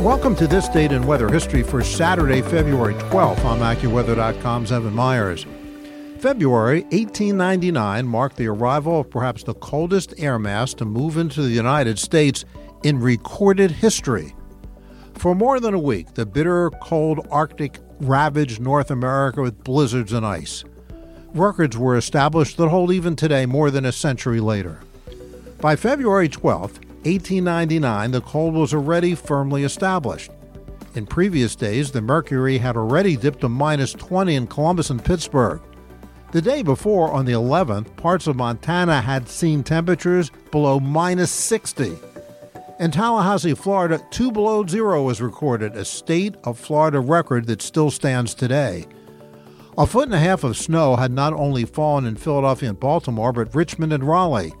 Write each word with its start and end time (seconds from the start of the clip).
Welcome 0.00 0.34
to 0.36 0.46
this 0.46 0.66
date 0.66 0.92
in 0.92 1.06
weather 1.06 1.28
history 1.28 1.62
for 1.62 1.84
Saturday, 1.84 2.40
February 2.40 2.94
12th. 2.94 3.44
I'm 3.44 3.58
AccuWeather.com's 3.58 4.72
Evan 4.72 4.94
Myers. 4.94 5.44
February 6.20 6.84
1899 6.84 8.06
marked 8.06 8.36
the 8.38 8.46
arrival 8.46 9.00
of 9.00 9.10
perhaps 9.10 9.42
the 9.42 9.52
coldest 9.52 10.14
air 10.16 10.38
mass 10.38 10.72
to 10.72 10.86
move 10.86 11.18
into 11.18 11.42
the 11.42 11.50
United 11.50 11.98
States 11.98 12.46
in 12.82 12.98
recorded 12.98 13.70
history. 13.70 14.34
For 15.16 15.34
more 15.34 15.60
than 15.60 15.74
a 15.74 15.78
week, 15.78 16.14
the 16.14 16.24
bitter, 16.24 16.70
cold 16.80 17.26
Arctic 17.30 17.78
ravaged 18.00 18.58
North 18.58 18.90
America 18.90 19.42
with 19.42 19.62
blizzards 19.64 20.14
and 20.14 20.24
ice. 20.24 20.64
Records 21.34 21.76
were 21.76 21.98
established 21.98 22.56
that 22.56 22.70
hold 22.70 22.90
even 22.90 23.16
today, 23.16 23.44
more 23.44 23.70
than 23.70 23.84
a 23.84 23.92
century 23.92 24.40
later. 24.40 24.80
By 25.60 25.76
February 25.76 26.30
12th, 26.30 26.89
1899, 27.04 28.10
the 28.10 28.20
cold 28.20 28.54
was 28.54 28.74
already 28.74 29.14
firmly 29.14 29.64
established. 29.64 30.30
In 30.94 31.06
previous 31.06 31.56
days, 31.56 31.90
the 31.90 32.02
mercury 32.02 32.58
had 32.58 32.76
already 32.76 33.16
dipped 33.16 33.40
to 33.40 33.48
minus 33.48 33.92
20 33.92 34.34
in 34.34 34.46
Columbus 34.46 34.90
and 34.90 35.02
Pittsburgh. 35.02 35.62
The 36.32 36.42
day 36.42 36.62
before, 36.62 37.10
on 37.10 37.24
the 37.24 37.32
11th, 37.32 37.96
parts 37.96 38.26
of 38.26 38.36
Montana 38.36 39.00
had 39.00 39.28
seen 39.28 39.62
temperatures 39.62 40.30
below 40.50 40.78
minus 40.78 41.30
60. 41.30 41.96
In 42.78 42.90
Tallahassee, 42.90 43.54
Florida, 43.54 44.00
two 44.10 44.30
below 44.30 44.66
zero 44.66 45.02
was 45.02 45.20
recorded, 45.20 45.76
a 45.76 45.84
state 45.84 46.36
of 46.44 46.58
Florida 46.58 47.00
record 47.00 47.46
that 47.46 47.62
still 47.62 47.90
stands 47.90 48.34
today. 48.34 48.86
A 49.78 49.86
foot 49.86 50.04
and 50.06 50.14
a 50.14 50.18
half 50.18 50.44
of 50.44 50.56
snow 50.56 50.96
had 50.96 51.12
not 51.12 51.32
only 51.32 51.64
fallen 51.64 52.04
in 52.04 52.16
Philadelphia 52.16 52.68
and 52.68 52.80
Baltimore, 52.80 53.32
but 53.32 53.54
Richmond 53.54 53.92
and 53.92 54.04
Raleigh. 54.04 54.52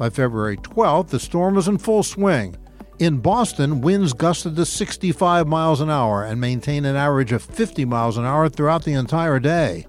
By 0.00 0.08
February 0.08 0.56
12th, 0.56 1.08
the 1.08 1.20
storm 1.20 1.56
was 1.56 1.68
in 1.68 1.76
full 1.76 2.02
swing. 2.02 2.56
In 2.98 3.18
Boston, 3.18 3.82
winds 3.82 4.14
gusted 4.14 4.56
to 4.56 4.64
65 4.64 5.46
miles 5.46 5.82
an 5.82 5.90
hour 5.90 6.24
and 6.24 6.40
maintained 6.40 6.86
an 6.86 6.96
average 6.96 7.32
of 7.32 7.42
50 7.42 7.84
miles 7.84 8.16
an 8.16 8.24
hour 8.24 8.48
throughout 8.48 8.84
the 8.84 8.94
entire 8.94 9.38
day. 9.38 9.86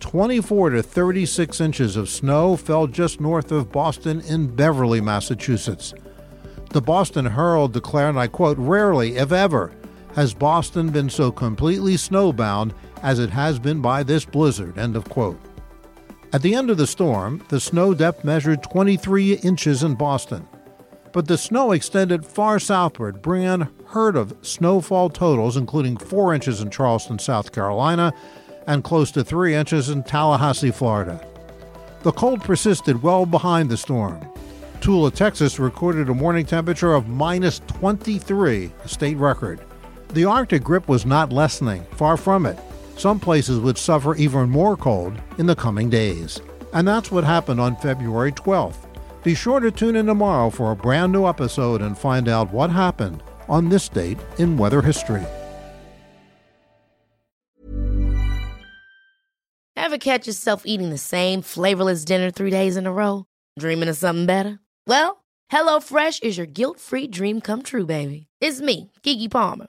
24 0.00 0.70
to 0.70 0.82
36 0.82 1.60
inches 1.60 1.94
of 1.94 2.08
snow 2.08 2.56
fell 2.56 2.88
just 2.88 3.20
north 3.20 3.52
of 3.52 3.70
Boston 3.70 4.20
in 4.22 4.48
Beverly, 4.48 5.00
Massachusetts. 5.00 5.94
The 6.70 6.82
Boston 6.82 7.26
Herald 7.26 7.72
declared, 7.72 8.08
and 8.08 8.18
I 8.18 8.26
quote, 8.26 8.58
Rarely, 8.58 9.16
if 9.16 9.30
ever, 9.30 9.70
has 10.16 10.34
Boston 10.34 10.90
been 10.90 11.08
so 11.08 11.30
completely 11.30 11.94
snowbound 11.94 12.72
as 13.04 13.20
it 13.20 13.30
has 13.30 13.60
been 13.60 13.80
by 13.80 14.02
this 14.02 14.24
blizzard, 14.24 14.76
end 14.76 14.96
of 14.96 15.08
quote. 15.08 15.38
At 16.32 16.42
the 16.42 16.54
end 16.54 16.70
of 16.70 16.76
the 16.76 16.86
storm, 16.86 17.44
the 17.48 17.58
snow 17.58 17.92
depth 17.92 18.22
measured 18.22 18.62
23 18.62 19.34
inches 19.34 19.82
in 19.82 19.96
Boston. 19.96 20.46
But 21.12 21.26
the 21.26 21.36
snow 21.36 21.72
extended 21.72 22.24
far 22.24 22.60
southward, 22.60 23.20
bringing 23.20 23.48
unheard 23.48 24.14
of 24.14 24.36
snowfall 24.42 25.10
totals, 25.10 25.56
including 25.56 25.96
4 25.96 26.32
inches 26.32 26.60
in 26.60 26.70
Charleston, 26.70 27.18
South 27.18 27.50
Carolina, 27.50 28.12
and 28.68 28.84
close 28.84 29.10
to 29.10 29.24
3 29.24 29.56
inches 29.56 29.88
in 29.88 30.04
Tallahassee, 30.04 30.70
Florida. 30.70 31.20
The 32.04 32.12
cold 32.12 32.42
persisted 32.42 33.02
well 33.02 33.26
behind 33.26 33.68
the 33.68 33.76
storm. 33.76 34.24
Tulia, 34.80 35.12
Texas 35.12 35.58
recorded 35.58 36.08
a 36.08 36.14
morning 36.14 36.46
temperature 36.46 36.94
of 36.94 37.08
minus 37.08 37.58
23, 37.66 38.70
a 38.84 38.88
state 38.88 39.16
record. 39.16 39.60
The 40.10 40.26
Arctic 40.26 40.62
grip 40.62 40.86
was 40.86 41.04
not 41.04 41.32
lessening, 41.32 41.84
far 41.96 42.16
from 42.16 42.46
it. 42.46 42.56
Some 43.00 43.18
places 43.18 43.58
would 43.60 43.78
suffer 43.78 44.14
even 44.16 44.50
more 44.50 44.76
cold 44.76 45.18
in 45.38 45.46
the 45.46 45.56
coming 45.56 45.88
days. 45.88 46.38
And 46.74 46.86
that's 46.86 47.10
what 47.10 47.24
happened 47.24 47.58
on 47.58 47.74
February 47.76 48.30
12th. 48.30 48.76
Be 49.24 49.34
sure 49.34 49.58
to 49.58 49.70
tune 49.70 49.96
in 49.96 50.04
tomorrow 50.04 50.50
for 50.50 50.70
a 50.70 50.76
brand 50.76 51.10
new 51.10 51.26
episode 51.26 51.80
and 51.80 51.96
find 51.96 52.28
out 52.28 52.52
what 52.52 52.68
happened 52.68 53.22
on 53.48 53.70
this 53.70 53.88
date 53.88 54.18
in 54.36 54.58
weather 54.58 54.82
history. 54.82 55.24
Ever 59.76 59.96
catch 59.96 60.26
yourself 60.26 60.64
eating 60.66 60.90
the 60.90 60.98
same 60.98 61.40
flavorless 61.40 62.04
dinner 62.04 62.30
three 62.30 62.50
days 62.50 62.76
in 62.76 62.86
a 62.86 62.92
row? 62.92 63.24
Dreaming 63.58 63.88
of 63.88 63.96
something 63.96 64.26
better? 64.26 64.60
Well, 64.86 65.24
HelloFresh 65.50 66.22
is 66.22 66.36
your 66.36 66.44
guilt 66.44 66.78
free 66.78 67.06
dream 67.06 67.40
come 67.40 67.62
true, 67.62 67.86
baby. 67.86 68.26
It's 68.42 68.60
me, 68.60 68.92
Keke 69.02 69.30
Palmer. 69.30 69.68